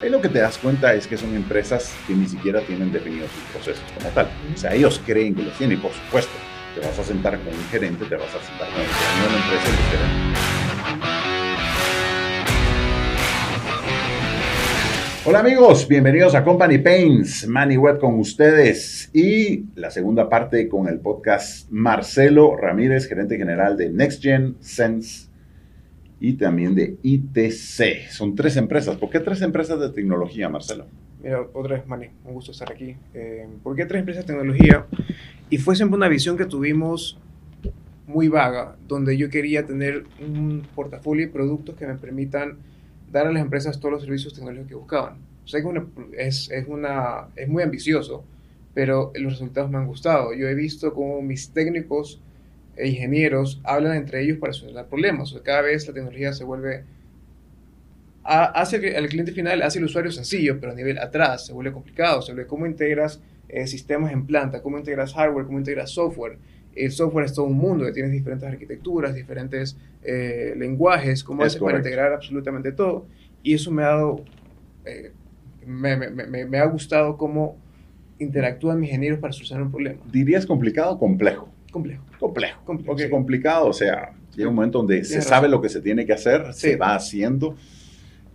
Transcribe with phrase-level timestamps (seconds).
[0.00, 3.32] Ahí lo que te das cuenta es que son empresas que ni siquiera tienen definidos
[3.32, 4.28] sus procesos como tal.
[4.54, 6.30] O sea, ellos creen que los tienen y por supuesto,
[6.72, 9.66] te vas a sentar con un gerente, te vas a sentar con el la empresa
[9.66, 10.38] y los gerentes.
[15.24, 20.86] Hola amigos, bienvenidos a Company Pains, Manny Web con ustedes y la segunda parte con
[20.86, 25.27] el podcast Marcelo Ramírez, gerente general de NextGen Sense
[26.20, 28.10] y también de ITC.
[28.10, 28.96] Son tres empresas.
[28.96, 30.86] ¿Por qué tres empresas de tecnología, Marcelo?
[31.22, 32.96] Mira, otra vez, Manny, un gusto estar aquí.
[33.14, 34.86] Eh, ¿Por qué tres empresas de tecnología?
[35.50, 37.18] Y fue siempre una visión que tuvimos
[38.06, 42.56] muy vaga, donde yo quería tener un portafolio de productos que me permitan
[43.12, 45.16] dar a las empresas todos los servicios tecnológicos que buscaban.
[45.44, 45.82] Sé que
[46.18, 48.24] es, es, una, es muy ambicioso,
[48.74, 50.34] pero los resultados me han gustado.
[50.34, 52.20] Yo he visto cómo mis técnicos
[52.78, 55.32] e ingenieros hablan entre ellos para solucionar problemas.
[55.34, 56.84] O cada vez la tecnología se vuelve,
[58.22, 62.22] hace al cliente final, hace el usuario sencillo, pero a nivel atrás se vuelve complicado.
[62.22, 66.38] Se vuelve cómo integras eh, sistemas en planta, cómo integras hardware, cómo integras software.
[66.74, 71.60] El software es todo un mundo que tienes diferentes arquitecturas, diferentes eh, lenguajes, cómo haces
[71.60, 73.06] para integrar absolutamente todo.
[73.42, 74.24] Y eso me ha dado,
[74.84, 75.10] eh,
[75.66, 77.56] me, me, me, ha gustado cómo
[78.20, 80.00] interactúan mis ingenieros para solucionar un problema.
[80.12, 81.48] ¿Dirías complicado o complejo?
[81.70, 82.04] Complejo.
[82.18, 82.60] Complejo.
[82.86, 86.12] Porque complicado, o sea, llega un momento donde se sabe lo que se tiene que
[86.12, 87.56] hacer, se va haciendo.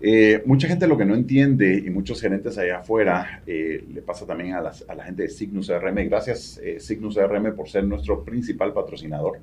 [0.05, 4.25] Eh, mucha gente lo que no entiende, y muchos gerentes allá afuera, eh, le pasa
[4.25, 6.09] también a, a, la gente de Signus RM.
[6.09, 9.39] Gracias, eh, Signus RM, por ser nuestro principal patrocinador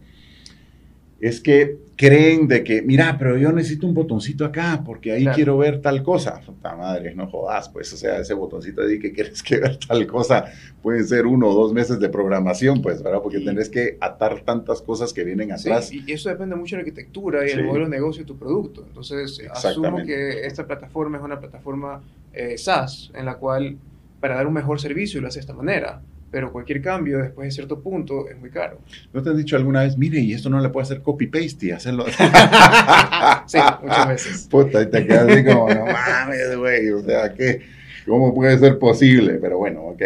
[1.21, 5.59] es que creen de que, mira, pero yo necesito un botoncito acá porque ahí quiero
[5.59, 6.41] ver tal cosa.
[6.41, 10.07] Puta madre, no jodas, pues, o sea, ese botoncito de que quieres que ver tal
[10.07, 10.47] cosa
[10.83, 13.21] puede ser uno o dos meses de programación, pues, ¿verdad?
[13.23, 15.89] Porque tenés que atar tantas cosas que vienen atrás.
[15.89, 18.39] Sí, y eso depende mucho de la arquitectura y el modelo de negocio de tu
[18.39, 18.83] producto.
[18.87, 23.77] Entonces, asumo que esta plataforma es una plataforma eh, SaaS en la cual
[24.21, 27.53] para dar un mejor servicio lo hace de esta manera pero cualquier cambio después de
[27.53, 28.79] cierto punto es muy caro.
[29.13, 31.71] ¿No te han dicho alguna vez, mire, y esto no le puede hacer copy-paste y
[31.73, 32.07] hacerlo?
[33.47, 34.49] sí, muchas veces.
[34.51, 37.61] Puta, y te quedas así como, no mames, güey, o sea, ¿qué?
[38.07, 39.35] ¿cómo puede ser posible?
[39.35, 40.03] Pero bueno, ok.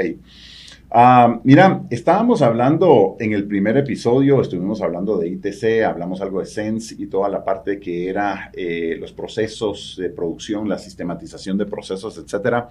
[0.91, 6.47] Ah, mira, estábamos hablando en el primer episodio, estuvimos hablando de ITC, hablamos algo de
[6.47, 11.67] Sense y toda la parte que era eh, los procesos de producción, la sistematización de
[11.67, 12.69] procesos, etcétera.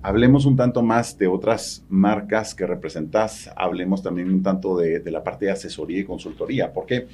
[0.00, 5.24] Hablemos un tanto más de otras marcas que representas, hablemos también un tanto de, la
[5.24, 7.08] parte de asesoría y consultoría, porque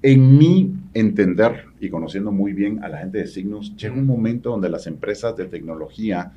[0.00, 4.50] en mi entender y conociendo muy bien a la gente de Signos, llega un momento
[4.50, 6.32] donde las empresas de tecnología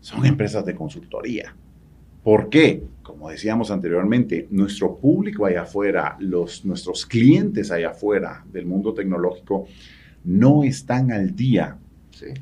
[0.00, 1.54] son empresas de consultoría.
[2.22, 2.84] ¿Por qué?
[3.02, 9.66] Como decíamos anteriormente, nuestro público allá afuera, los, nuestros clientes allá afuera del mundo tecnológico,
[10.24, 11.76] no están al día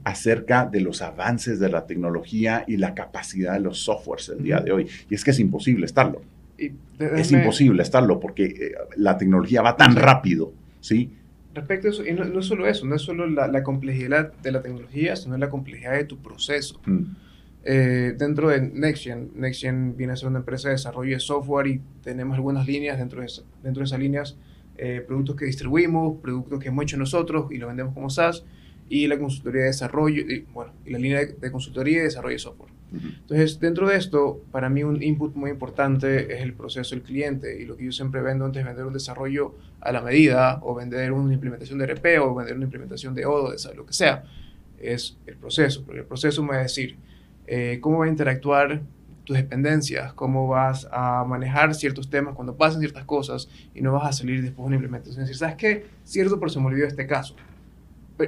[0.05, 4.61] acerca de los avances de la tecnología y la capacidad de los softwares del día
[4.61, 4.87] de hoy.
[5.09, 6.23] Y es que es imposible estarlo.
[6.59, 11.11] es imposible estarlo porque eh, la tecnología va tan rápido, ¿sí?
[11.55, 15.17] Respecto a eso, y no, solo eso, no es solo la, complejidad de la tecnología,
[15.17, 16.81] sino la complejidad de tu proceso.
[16.87, 17.03] Mm.
[17.65, 21.81] Eh, dentro de NextGen, NextGen viene a ser una empresa de desarrollo de software y
[22.03, 23.27] tenemos algunas líneas dentro de,
[23.63, 24.39] dentro de esas líneas,
[24.79, 28.45] eh, productos que distribuimos, productos que hemos hecho nosotros y lo vendemos como SaaS,
[28.91, 32.39] y la consultoría de desarrollo, y, bueno, y la línea de, consultoría y desarrollo de
[32.41, 32.73] software.
[32.93, 37.63] Entonces, dentro de esto, para mí un input muy importante es el proceso del cliente
[37.63, 40.75] y lo que yo siempre vendo antes de vender un desarrollo a la medida o
[40.75, 44.25] vender una implementación de RP o vender una implementación de ODO, de lo que sea,
[44.81, 46.97] es el proceso, porque el proceso me va a decir
[47.47, 48.83] eh, cómo va a interactuar
[49.23, 54.09] tus dependencias, cómo vas a manejar ciertos temas cuando pasan ciertas cosas y no vas
[54.09, 55.23] a salir después de una implementación.
[55.23, 55.87] Es decir, ¿sabes qué?
[56.03, 57.37] Cierto, pero se me olvidó este caso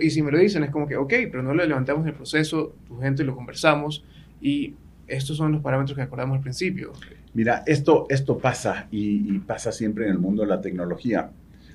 [0.01, 2.15] y si me lo dicen es como que, ok, pero no lo levantamos en el
[2.15, 4.05] proceso, tu gente lo conversamos
[4.41, 4.75] y
[5.07, 6.93] estos son los parámetros que acordamos al principio.
[7.35, 11.31] Mira, esto, esto pasa y, y pasa siempre en el mundo de la tecnología.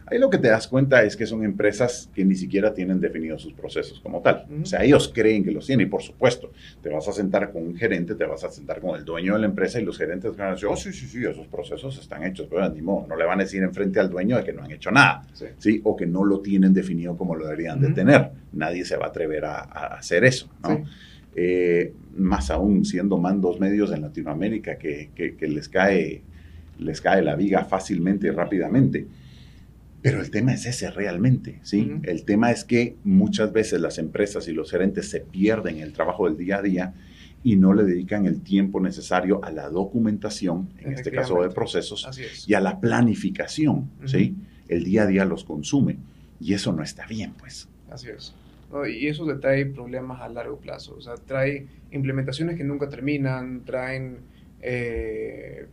[0.10, 3.42] Ahí lo que te das cuenta es que son empresas que ni siquiera tienen definidos
[3.42, 4.46] sus procesos como tal.
[4.62, 6.52] O sea, ellos creen que los tienen y por supuesto,
[6.82, 9.40] te vas a sentar con un gerente, te vas a sentar con el dueño de
[9.40, 12.24] la empresa y los gerentes van a decir, oh, sí, sí, sí, esos procesos están
[12.24, 14.64] hechos, pero ni modo, no le van a decir enfrente al dueño de que no
[14.64, 15.28] han hecho nada,
[15.58, 15.82] ¿sí?
[15.84, 18.32] O que no lo tienen definido como lo deberían de tener.
[18.54, 19.60] Nadie se va a atrever a,
[19.98, 20.86] hacer eso, ¿no?
[21.36, 26.24] Eh, más aún siendo mandos medios en Latinoamérica que, que les, cae,
[26.80, 29.06] les cae la viga fácilmente y rápidamente.
[30.12, 32.00] Pero el tema es ese realmente, ¿sí?
[32.04, 36.28] El tema es que muchas veces las empresas y los gerentes se pierden el trabajo
[36.28, 36.94] del día a día
[37.44, 42.08] y no le dedican el tiempo necesario a la documentación, en este caso de procesos,
[42.48, 44.36] y a la planificación, ¿sí?
[44.68, 45.98] El día a día los consume
[46.40, 47.68] y eso no está bien, pues.
[47.90, 48.34] Así es.
[48.90, 50.96] Y eso te trae problemas a largo plazo.
[50.96, 54.18] O sea, trae implementaciones que nunca terminan, traen
[54.62, 55.68] eh,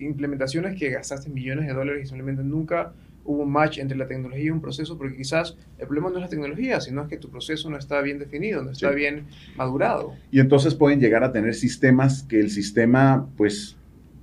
[0.00, 2.92] implementaciones que gastaste millones de dólares y simplemente nunca
[3.24, 6.22] hubo un match entre la tecnología y un proceso, porque quizás el problema no es
[6.22, 9.26] la tecnología, sino es que tu proceso no está bien definido, no está bien
[9.56, 10.14] madurado.
[10.30, 13.76] Y entonces pueden llegar a tener sistemas que el sistema, pues,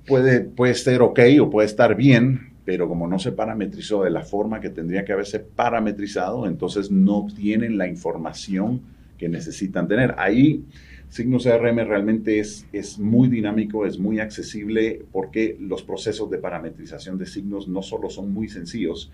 [0.06, 4.22] puede, puede ser ok o puede estar bien, pero como no se parametrizó de la
[4.22, 8.82] forma que tendría que haberse parametrizado, entonces no tienen la información
[9.18, 10.14] que necesitan tener.
[10.18, 10.64] Ahí
[11.10, 17.18] Signos CRM realmente es, es muy dinámico, es muy accesible porque los procesos de parametrización
[17.18, 19.10] de signos no solo son muy sencillos,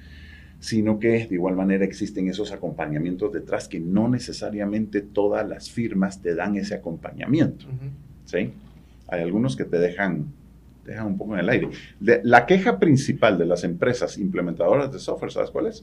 [0.60, 6.20] sino que de igual manera existen esos acompañamientos detrás que no necesariamente todas las firmas
[6.20, 7.64] te dan ese acompañamiento.
[8.26, 8.52] ¿sí?
[9.08, 10.26] Hay algunos que te dejan,
[10.84, 11.70] dejan un poco en el aire.
[11.98, 15.82] la queja principal de las empresas implementadoras de software, ¿sabes cuál es?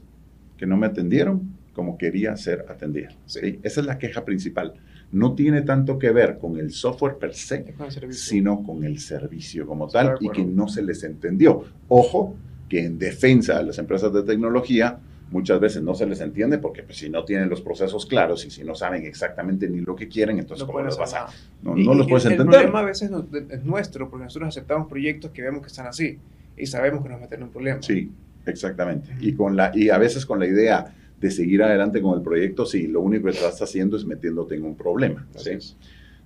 [0.58, 3.08] Que no me atendieron como quería ser atendida.
[3.26, 3.58] ¿sí?
[3.64, 4.74] Esa es la queja principal
[5.14, 7.74] no tiene tanto que ver con el software per se,
[8.10, 11.62] sino con el servicio como tal y que no se les entendió.
[11.88, 12.34] Ojo,
[12.68, 14.98] que en defensa de las empresas de tecnología
[15.30, 18.50] muchas veces no se les entiende porque pues, si no tienen los procesos claros y
[18.50, 21.26] si no saben exactamente ni lo que quieren, entonces no ¿cómo les pasa?
[21.62, 22.46] No, no los puedes entender.
[22.46, 23.10] El problema a veces
[23.50, 26.18] es nuestro porque nosotros aceptamos proyectos que vemos que están así
[26.56, 27.80] y sabemos que nos meten en un problema.
[27.82, 28.10] Sí,
[28.46, 29.14] exactamente.
[29.20, 32.66] Y, con la, y a veces con la idea de seguir adelante con el proyecto
[32.66, 35.26] si lo único que estás haciendo es metiéndote en un problema.
[35.36, 35.52] ¿sí?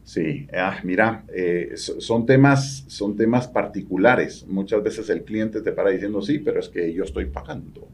[0.08, 4.46] Sí, ah, mira, eh, son, temas, son temas particulares.
[4.48, 7.88] Muchas veces el cliente te para diciendo, sí, pero es que yo estoy pagando.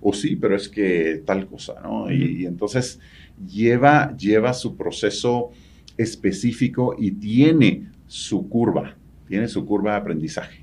[0.00, 2.10] O sí, pero es que tal cosa, ¿no?
[2.10, 2.98] y, y, entonces
[3.46, 5.52] lleva, lleva su proceso
[5.96, 8.96] específico y tiene su curva,
[9.28, 10.59] tiene su curva de aprendizaje.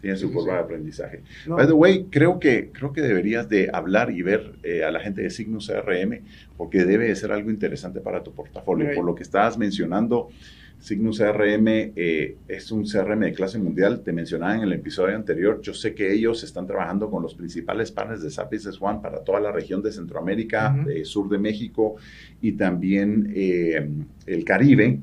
[0.00, 1.22] Tiene su curva de aprendizaje.
[1.46, 5.00] By the way, creo que, creo que deberías de hablar y ver eh, a la
[5.00, 6.20] gente de Signus CRM
[6.56, 8.94] porque debe de ser algo interesante para tu portafolio.
[8.94, 10.30] Por lo que estabas mencionando,
[10.78, 14.02] Signus CRM eh, es un CRM de clase mundial.
[14.02, 15.60] Te mencionaba en el episodio anterior.
[15.62, 19.24] Yo sé que ellos están trabajando con los principales partners de SAP Business One para
[19.24, 21.96] toda la región de Centroamérica, sur de México
[22.40, 23.88] y también eh,
[24.26, 25.00] el Caribe.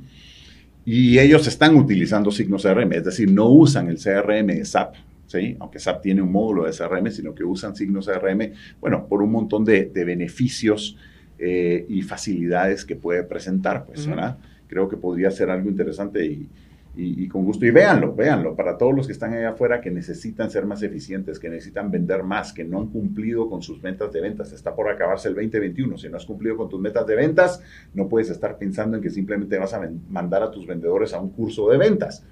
[0.86, 4.96] Y ellos están utilizando signos CRM, es decir, no usan el CRM de SAP,
[5.28, 5.56] ¿sí?
[5.60, 8.52] aunque SAP tiene un módulo de CRM, sino que usan signos CRM,
[8.82, 10.98] bueno, por un montón de, beneficios
[11.40, 14.38] eh, y facilidades que puede presentar, pues, ¿verdad?
[14.68, 16.48] Creo que podría ser algo interesante y,
[16.96, 17.66] y, con gusto.
[17.66, 21.40] Y véanlo, véanlo, para todos los que están allá afuera que necesitan ser más eficientes,
[21.40, 24.52] que necesitan vender más, que no han cumplido con sus metas de ventas.
[24.52, 25.98] Está por acabarse el 2021.
[25.98, 27.62] Si no has cumplido con tus metas de ventas,
[27.94, 31.30] no puedes estar pensando en que simplemente vas a mandar a tus vendedores a un
[31.30, 32.24] curso de ventas.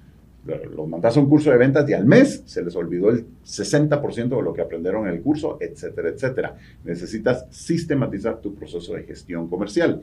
[0.44, 4.36] Los mandas a un curso de ventas y al mes se les olvidó el 60%
[4.36, 6.56] de lo que aprendieron en el curso, etcétera, etcétera.
[6.84, 10.02] Necesitas sistematizar tu proceso de gestión comercial.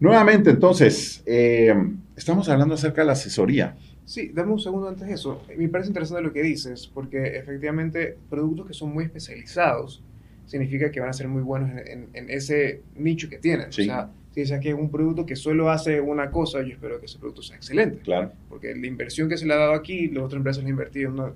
[0.00, 1.74] Nuevamente, entonces, eh,
[2.16, 3.76] estamos hablando acerca de la asesoría.
[4.04, 5.42] Sí, dame un segundo antes de eso.
[5.56, 10.02] Me parece interesante lo que dices, porque efectivamente productos que son muy especializados
[10.46, 13.68] significa que van a ser muy buenos en, ese nicho que tienen.
[13.68, 17.06] O sea, si es que un producto que solo hace una cosa, yo espero que
[17.06, 18.00] ese producto sea excelente.
[18.02, 18.32] Claro.
[18.48, 21.08] Porque la inversión que se le ha dado aquí, las otras empresas le han invertido
[21.08, 21.32] en una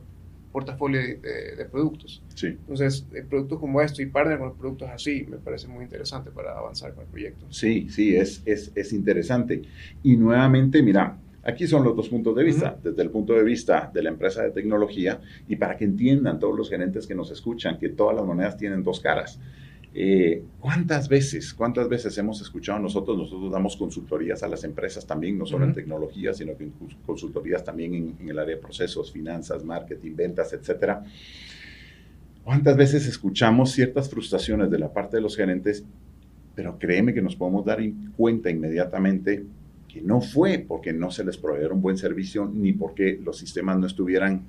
[0.59, 2.21] portafolio de, productos.
[2.35, 2.49] Sí.
[2.49, 6.59] Entonces, eh, productos como esto y partner con productos así me parece muy interesante para
[6.59, 7.47] avanzar con el proyecto.
[7.51, 9.63] Sí, sí, es, es, es interesante.
[10.03, 12.77] Y nuevamente, mira, aquí son los dos puntos de vista.
[12.83, 16.57] Desde el punto de vista de la empresa de tecnología y para que entiendan todos
[16.57, 19.39] los gerentes que nos escuchan que todas las monedas tienen dos caras.
[19.95, 23.17] Eh, ¿Cuántas veces, cuántas veces hemos escuchado nosotros?
[23.17, 26.69] Nosotros damos consultorías a las empresas también, no solo en tecnología, sino que
[27.07, 31.03] consultorías también en, el área de procesos, finanzas, marketing, ventas, etcétera.
[32.45, 35.85] ¿Cuántas veces escuchamos ciertas frustraciones de la parte de los gerentes?
[36.55, 37.81] Pero créeme que nos podemos dar
[38.17, 39.45] cuenta inmediatamente
[39.87, 43.87] que no fue porque no se les proveyeron buen servicio ni porque los sistemas no
[43.87, 44.43] estuvieran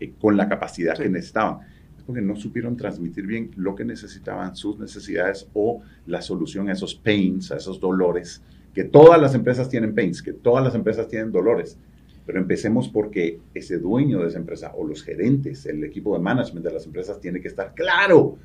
[0.00, 1.73] eh, con la capacidad que necesitaban
[2.06, 6.94] porque no supieron transmitir bien lo que necesitaban, sus necesidades o la solución a esos
[6.94, 8.42] pains, a esos dolores,
[8.74, 11.78] que todas las empresas tienen pains, que todas las empresas tienen dolores.
[12.26, 16.66] Pero empecemos porque ese dueño de esa empresa o los gerentes, el equipo de management
[16.66, 18.36] de las empresas tiene que estar claro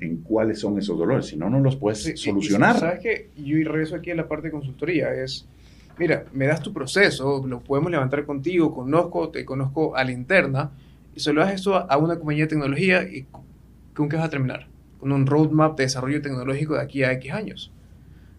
[0.00, 2.78] en cuáles son esos dolores, si no, no los puedes solucionar.
[2.78, 3.30] ¿Sabes qué?
[3.36, 5.46] Yo regreso aquí a la parte de consultoría, es,
[5.98, 10.72] mira, me das tu proceso, lo podemos levantar contigo, conozco, te conozco a la interna,
[11.14, 13.26] y se lo das eso a una compañía de tecnología y
[13.94, 14.68] ¿con qué vas a terminar?
[14.98, 17.72] Con un roadmap de desarrollo tecnológico de aquí a X años.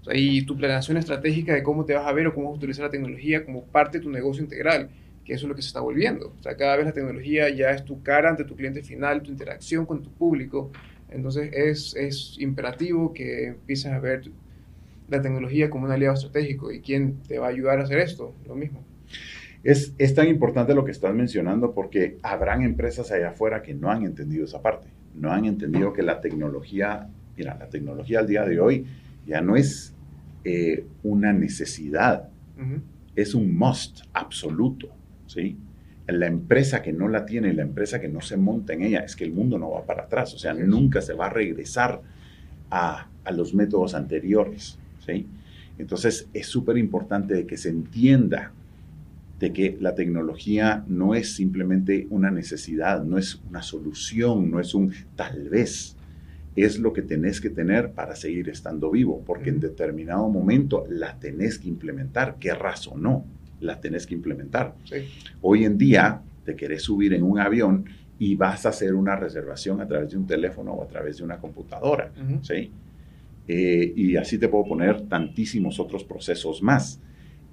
[0.02, 2.56] O sea, y tu planeación estratégica de cómo te vas a ver o cómo vas
[2.56, 4.90] a utilizar la tecnología como parte de tu negocio integral,
[5.24, 6.34] que eso es lo que se está volviendo.
[6.38, 9.32] O sea, cada vez la tecnología ya es tu cara ante tu cliente final, tu
[9.32, 10.72] interacción con tu público.
[11.10, 14.24] Entonces es, es imperativo que empieces a ver
[15.10, 16.72] la tecnología como un aliado estratégico.
[16.72, 18.34] ¿Y quién te va a ayudar a hacer esto?
[18.46, 18.84] Lo mismo.
[19.64, 23.90] Es, es tan importante lo que estás mencionando porque habrán empresas allá afuera que no
[23.90, 28.44] han entendido esa parte, no han entendido que la tecnología, mira, la tecnología al día
[28.44, 28.86] de hoy
[29.26, 29.94] ya no es
[30.44, 32.30] eh, una necesidad,
[33.16, 34.90] es un must absoluto,
[35.28, 35.58] ¿sí?
[36.08, 39.16] La empresa que no la tiene, la empresa que no se monta en ella, es
[39.16, 42.02] que el mundo no va para atrás, o sea, nunca se va a regresar
[42.70, 45.26] a, a los métodos anteriores, ¿sí?
[45.78, 48.52] Entonces es súper importante que se entienda
[49.40, 54.74] de que la tecnología no es simplemente una necesidad, no es una solución, no es
[54.74, 55.96] un tal vez,
[56.56, 61.20] es lo que tenés que tener para seguir estando vivo, porque en determinado momento la
[61.20, 63.26] tenés que implementar, querrás o no,
[63.60, 64.76] la tenés que implementar.
[65.42, 67.86] Hoy en día te querés subir en un avión
[68.20, 71.24] y vas a hacer una reservación a través de un teléfono o a través de
[71.24, 72.12] una computadora,
[72.42, 72.72] ¿sí?
[73.46, 77.02] Eh, y así te puedo poner tantísimos otros procesos más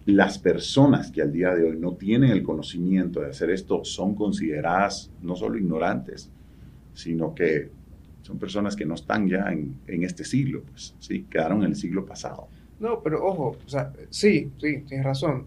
[0.07, 4.15] las personas que al día de hoy no tienen el conocimiento de hacer esto son
[4.15, 6.31] consideradas no solo ignorantes,
[6.95, 7.71] sino que
[8.23, 11.27] son personas que no están ya en, este siglo, pues, ¿sí?
[11.31, 12.49] Quedaron en el siglo pasado.
[12.79, 15.47] No, pero ojo, o sea, sí, sí, tienes razón,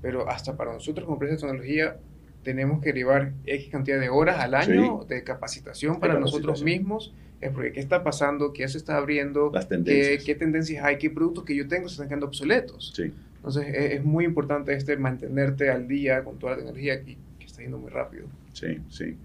[0.00, 1.96] pero hasta para nosotros como empresa de tecnología
[2.42, 7.50] tenemos que llevar X cantidad de horas al año de capacitación para nosotros mismos, es
[7.50, 10.24] porque qué está pasando, qué se está abriendo, Las tendencias.
[10.24, 12.92] Qué, qué, tendencias hay, qué productos que yo tengo se están quedando obsoletos.
[12.94, 13.12] Sí.
[13.46, 17.44] Entonces e, es, muy importante este mantenerte al día con toda la tecnología que, que
[17.44, 18.24] está yendo muy rápido.
[18.54, 19.16] Sí, sí.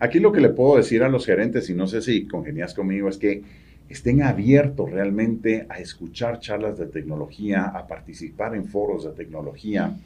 [0.00, 3.08] Aquí lo que le puedo decir a los gerentes, y no sé si congenias conmigo,
[3.08, 3.44] es que
[3.88, 9.96] estén abiertos realmente a escuchar charlas de tecnología, a participar en foros de tecnología,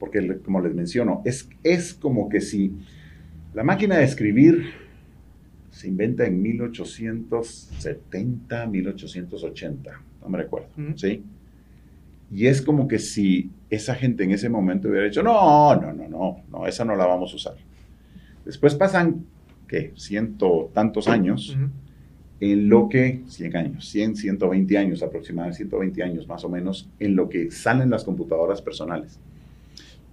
[0.00, 2.72] porque como les menciono, es, es como que si
[3.52, 4.72] la máquina de escribir
[5.70, 11.22] se inventa en 1870, 1880, no me recuerdo, ¿sí?
[12.34, 16.08] Y es como que si esa gente en ese momento hubiera dicho, no, no, no,
[16.08, 17.54] no, no, esa no la vamos a usar.
[18.44, 19.24] Después pasan,
[19.68, 19.92] ¿qué?
[19.94, 21.56] Ciento tantos años,
[22.40, 27.14] en lo que, 100 años, 100, 120 años aproximadamente, 120 años más o menos, en
[27.14, 29.20] lo que salen las computadoras personales.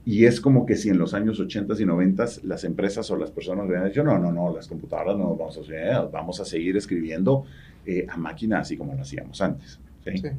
[0.06, 3.32] Y es como que si en los años 80 y 90 las empresas o las
[3.32, 6.78] personas hubieran dicho, no, no, no, las computadoras no vamos a hacer, vamos a seguir
[6.78, 7.46] escribiendo
[7.84, 9.80] eh, a máquina así como lo hacíamos antes.
[10.06, 10.18] ¿sí?
[10.20, 10.30] sí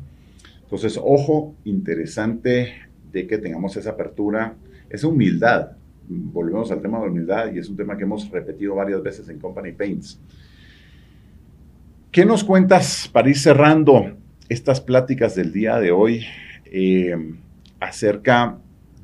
[0.73, 2.73] entonces, ojo, interesante
[3.12, 4.55] de que tengamos esa apertura,
[4.88, 5.73] esa humildad.
[6.09, 9.38] Volvemos al tema de humildad y es un tema que hemos repetido varias veces en
[9.38, 10.19] Company Paints.
[12.11, 14.17] ¿Qué nos cuentas para ir cerrando
[14.49, 16.25] estas pláticas del día de hoy
[16.64, 17.35] eh,
[17.79, 18.57] acerca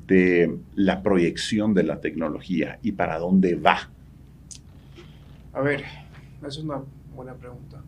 [0.06, 3.90] de la proyección de la tecnología y para dónde va?
[5.52, 5.84] A ver,
[6.38, 6.80] esa es una
[7.14, 7.82] buena pregunta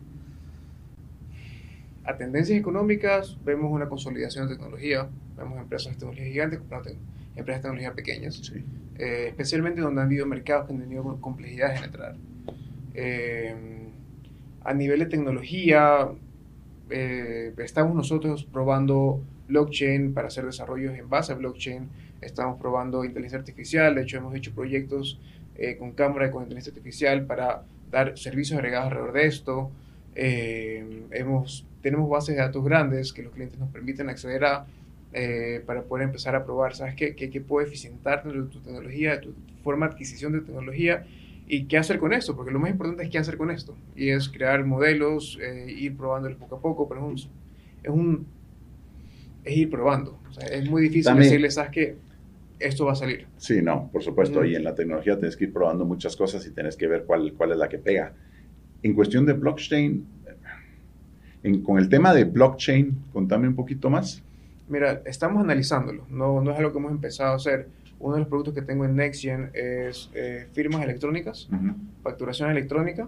[2.03, 6.89] a tendencias económicas vemos una consolidación de tecnología, vemos empresas de tecnología gigantes comprando
[7.35, 8.51] empresas de tecnología pequeñas,
[8.97, 12.15] eh, especialmente donde han habido mercados que han tenido complejidades en entrar.
[12.93, 13.55] Eh,
[14.63, 16.09] a nivel de tecnología,
[16.89, 21.89] eh, estamos nosotros probando blockchain para hacer desarrollos en base a blockchain,
[22.21, 25.19] estamos probando inteligencia artificial, de hecho hemos hecho proyectos
[25.77, 29.71] con cámara y con inteligencia artificial para dar servicios agregados alrededor de esto.
[30.15, 34.65] Hemos tenemos bases de datos grandes que los clientes nos permiten acceder a
[35.13, 37.15] eh, para poder empezar a probar, ¿sabes qué?
[37.15, 41.05] ¿Qué, puede eficientar tu, tu tecnología, tu forma de adquisición de tecnología
[41.47, 42.33] y qué hacer con esto?
[42.35, 43.75] Porque lo más importante es qué hacer con esto.
[43.93, 48.25] Y es crear modelos, eh, ir probándolos poco a poco, pero es un...
[49.43, 50.17] Es, ir probando.
[50.29, 51.95] O sea, es muy difícil decirles, ¿sabes qué?
[52.59, 53.27] Esto va a salir.
[53.35, 54.45] Sí, no, por supuesto.
[54.45, 57.33] Y en la tecnología tienes que ir probando muchas cosas y tienes que ver cuál,
[57.33, 58.13] cuál es la que pega.
[58.83, 60.05] En cuestión de blockchain,
[61.63, 64.23] con el tema de blockchain, contame un poquito más.
[64.67, 67.67] Mira, estamos analizándolo, no, no es algo que hemos empezado a hacer.
[67.99, 71.47] Uno de los productos que tengo en NextGen es eh, firmas electrónicas,
[72.01, 73.07] facturación electrónica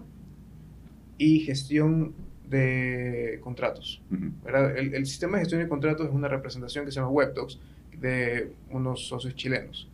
[1.18, 2.12] y gestión
[2.48, 4.02] de contratos.
[4.46, 7.58] el, el, sistema de gestión de contratos es una representación que se llama WebDocs
[8.00, 9.88] de unos socios chilenos.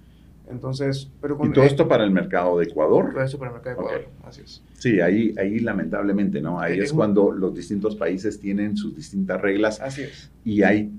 [0.48, 3.12] Entonces, pero ¿Y todo esto para el mercado de Ecuador?
[3.12, 4.62] Todo esto para el mercado de Ecuador, así es.
[4.78, 6.60] Sí, ahí, ahí lamentablemente, ¿no?
[6.60, 9.80] Ahí es, cuando los distintos países tienen sus distintas reglas.
[9.80, 10.30] Así es.
[10.44, 10.90] Y hay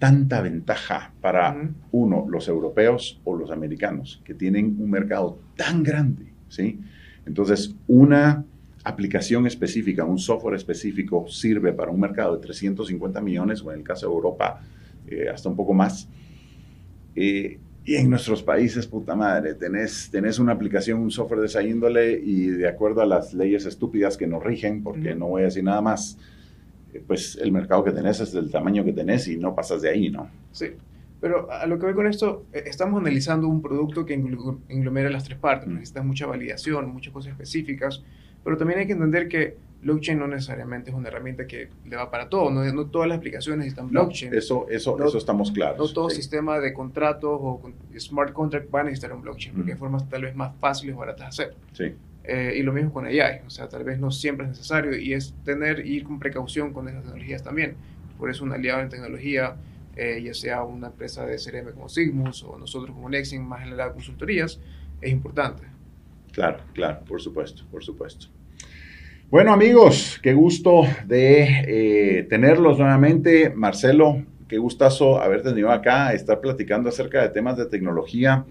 [0.00, 6.32] tanta ventaja para, uno, los europeos o los americanos, que tienen un mercado tan grande,
[6.48, 6.80] ¿sí?
[7.26, 8.44] Entonces, una
[8.82, 13.84] aplicación específica, un software específico sirve para un mercado de 350 millones, o en el
[13.84, 14.62] caso de Europa,
[15.06, 16.08] eh, hasta un poco más.
[17.14, 21.62] Eh, y en nuestros países, puta madre, tenés, tenés una aplicación, un software de esa
[21.62, 25.44] índole y de acuerdo a las leyes estúpidas que nos rigen, porque no voy a
[25.46, 26.18] decir nada más,
[26.92, 29.90] eh, pues el mercado que tenés es del tamaño que tenés y no pasas de
[29.90, 30.28] ahí, ¿no?
[30.52, 30.66] Sí.
[31.20, 35.24] Pero a lo que voy con esto, eh, estamos analizando un producto que englomera las
[35.24, 35.68] tres partes.
[35.68, 35.74] Mm.
[35.74, 38.02] Necesitas mucha validación, muchas cosas específicas,
[38.44, 42.10] pero también hay que entender que blockchain no necesariamente es una herramienta que le va
[42.10, 42.50] para todo.
[42.50, 44.34] No, no todas las aplicaciones necesitan blockchain.
[44.34, 45.78] eso, eso, eso estamos claros.
[45.78, 47.62] No todo sistema de contratos o
[47.98, 50.98] smart contract va a necesitar un blockchain, porque hay formas tal vez más fáciles o
[50.98, 51.56] baratas de hacer.
[51.72, 51.94] Sí.
[52.24, 55.14] Eh, y lo mismo con AI, o sea, tal vez no siempre es necesario y
[55.14, 57.76] es tener, ir con precaución con esas tecnologías también.
[58.18, 59.56] Por eso un aliado en tecnología
[59.96, 63.76] eh, ya sea una empresa de CRM como Sigmus o nosotros como Nexion, más en
[63.76, 64.60] la consultorías,
[65.00, 65.64] es importante.
[66.32, 68.26] Claro, claro, por supuesto, por supuesto.
[69.30, 73.50] Bueno amigos, qué gusto de eh, tenerlos nuevamente.
[73.50, 78.44] Marcelo, qué gustazo haber tenido acá, estar platicando acerca de temas de tecnología.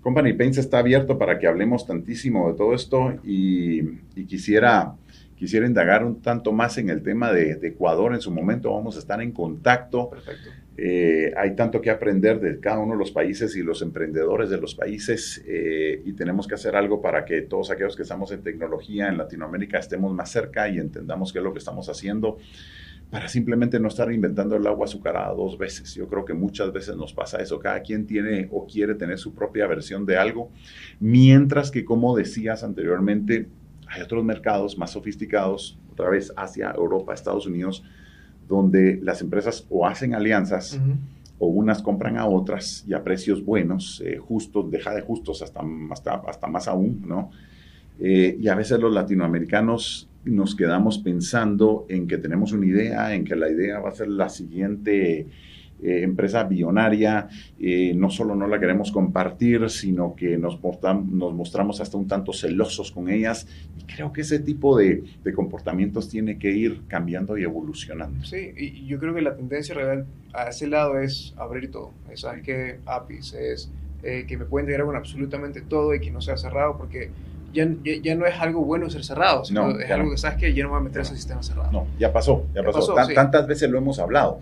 [0.00, 3.80] Company Paints está abierto para que hablemos tantísimo de todo esto y,
[4.16, 4.94] y quisiera
[5.40, 8.74] quisiera indagar un tanto más en el tema de, Ecuador en su momento.
[8.74, 10.10] Vamos a estar en contacto.
[10.10, 10.50] Perfecto.
[10.82, 14.58] Eh, hay tanto que aprender de cada uno de los países y los emprendedores de
[14.58, 18.42] los países eh, y tenemos que hacer algo para que todos aquellos que estamos en
[18.42, 22.38] tecnología en Latinoamérica estemos más cerca y entendamos qué es lo que estamos haciendo
[23.10, 25.94] para simplemente no estar inventando el agua azucarada dos veces.
[25.94, 27.58] Yo creo que muchas veces nos pasa eso.
[27.58, 30.50] Cada quien tiene o quiere tener su propia versión de algo,
[30.98, 33.48] mientras que, como decías anteriormente,
[33.86, 37.84] hay otros mercados más sofisticados, otra vez Asia, Europa, Estados Unidos,
[38.50, 40.78] donde las empresas o hacen alianzas
[41.38, 45.62] o unas compran a otras y a precios buenos, eh, justos, deja de justos hasta,
[45.90, 47.30] hasta, hasta más aún, ¿no?
[48.00, 53.24] Eh, y a veces los latinoamericanos nos quedamos pensando en que tenemos una idea, en
[53.24, 55.26] que la idea va a ser la siguiente
[55.82, 61.80] eh, empresa billonaria, eh, no solo no la queremos compartir, sino que nos, nos mostramos
[61.80, 63.46] hasta un tanto celosos con ellas.
[63.78, 68.24] Y creo que ese tipo de, de, comportamientos tiene que ir cambiando y evolucionando.
[68.24, 71.92] Sí, y yo creo que la tendencia real a ese lado es abrir todo.
[72.14, 73.70] ¿Sabes que APIs es
[74.02, 77.10] eh, que me pueden llegar con absolutamente todo y que no sea cerrado, porque
[77.52, 80.64] ya, ya, no es algo bueno ser cerrado, sino es algo que sabes que ya
[80.64, 81.70] no va a meter ese sistema cerrado.
[81.70, 82.94] No, ya pasó, ya, pasó.
[83.14, 84.40] Tantas veces lo hemos hablado.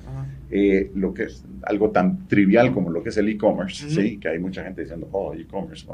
[0.50, 4.18] Eh, lo que es algo tan trivial como lo que es el e-commerce, ¿sí?
[4.18, 5.86] que hay mucha gente diciendo, oh, e-commerce,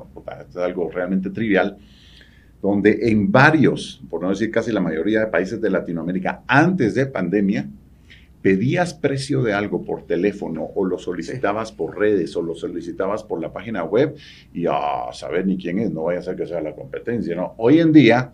[0.48, 1.76] es algo realmente trivial,
[2.62, 7.06] donde en varios, por no decir casi la mayoría de países de Latinoamérica, antes de
[7.06, 7.68] pandemia,
[8.42, 13.40] pedías precio de algo por teléfono o lo solicitabas por redes o lo solicitabas por
[13.40, 14.14] la página web
[14.52, 17.54] y a saber ni quién es, no vaya a ser que sea la competencia, ¿no?
[17.56, 18.32] Hoy en día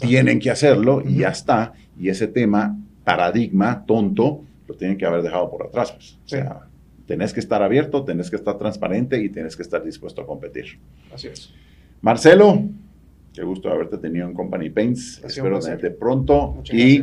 [0.00, 5.22] tienen que hacerlo y ya está, y ese tema, paradigma tonto, lo tienen que haber
[5.22, 5.92] dejado por atrás.
[5.92, 6.18] Pues.
[6.24, 6.68] O sea,
[7.06, 10.78] tenés que estar abierto, tenés que estar transparente y tenés que estar dispuesto a competir.
[11.12, 11.52] Así es.
[12.02, 12.62] Marcelo,
[13.32, 15.22] qué gusto haberte tenido en Company Paints.
[15.24, 16.52] Espero tenerte pronto.
[16.52, 17.02] Muchas y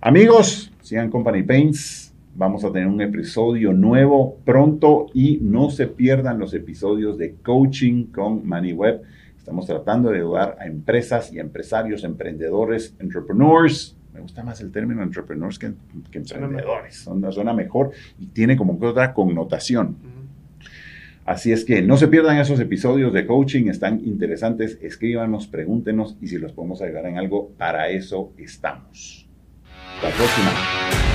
[0.00, 2.14] amigos, sigan Company Paints.
[2.36, 8.04] Vamos a tener un episodio nuevo pronto y no se pierdan los episodios de coaching
[8.06, 9.02] con MoneyWeb.
[9.36, 15.02] Estamos tratando de ayudar a empresas y empresarios, emprendedores, entrepreneurs me gusta más el término
[15.02, 16.96] entrepreneurs que, emprendedores.
[16.96, 19.96] Suena, suena, mejor y tiene como que otra connotación.
[21.26, 24.78] Así es que no se pierdan esos episodios de coaching, están interesantes.
[24.80, 29.28] Escríbanos, pregúntenos y si los podemos ayudar en algo, para eso estamos.
[30.02, 31.05] La próxima.